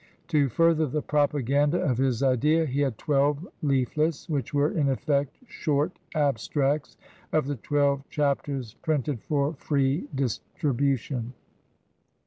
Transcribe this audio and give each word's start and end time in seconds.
To 0.29 0.49
further 0.49 0.87
the 0.87 1.03
propaganda 1.03 1.79
of 1.79 1.99
his 1.99 2.23
Idea 2.23 2.65
he 2.65 2.79
had 2.81 2.97
twelve 2.97 3.47
Leaflets, 3.61 4.27
which 4.27 4.51
were, 4.51 4.71
in 4.71 4.87
efTect, 4.87 5.27
short 5.45 5.99
abstracts 6.15 6.97
of 7.31 7.45
the 7.45 7.57
twelve 7.57 8.09
chapters 8.09 8.73
printed 8.81 9.21
for 9.21 9.53
free 9.53 10.07
distribu 10.15 10.97
tion. 10.97 11.33